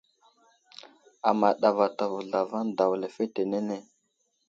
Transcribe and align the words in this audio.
Amaɗ 1.29 1.61
avatavo 1.69 2.17
zlavaŋ 2.27 2.65
daw 2.77 2.91
lefetenene. 3.01 3.77